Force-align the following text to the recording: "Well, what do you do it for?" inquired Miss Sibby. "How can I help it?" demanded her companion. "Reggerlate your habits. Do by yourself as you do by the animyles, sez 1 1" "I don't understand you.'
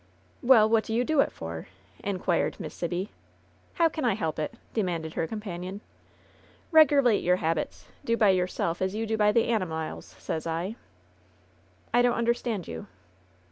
"Well, 0.41 0.67
what 0.67 0.85
do 0.85 0.95
you 0.95 1.03
do 1.03 1.19
it 1.19 1.31
for?" 1.31 1.67
inquired 2.03 2.59
Miss 2.59 2.73
Sibby. 2.73 3.11
"How 3.75 3.87
can 3.87 4.03
I 4.03 4.15
help 4.15 4.39
it?" 4.39 4.55
demanded 4.73 5.13
her 5.13 5.27
companion. 5.27 5.79
"Reggerlate 6.71 7.21
your 7.21 7.35
habits. 7.35 7.87
Do 8.03 8.17
by 8.17 8.29
yourself 8.31 8.81
as 8.81 8.95
you 8.95 9.05
do 9.05 9.15
by 9.15 9.31
the 9.31 9.47
animyles, 9.51 10.17
sez 10.19 10.47
1 10.47 10.55
1" 10.63 10.75
"I 11.93 12.01
don't 12.01 12.15
understand 12.17 12.67
you.' 12.67 12.87